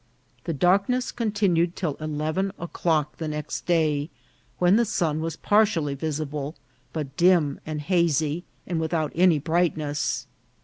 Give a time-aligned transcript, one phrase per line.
[0.45, 4.09] Tht darkness continue'd till eleven o'clock the next day
[4.57, 6.55] when the sun was partially visible,
[6.91, 10.25] but dim and hazy, and without any brightness.